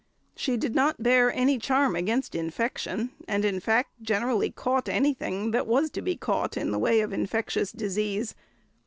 [0.35, 5.67] She did not bear any charm against infection, and in fact generally caught anything that
[5.67, 8.33] was to be caught in the way of infectious disease.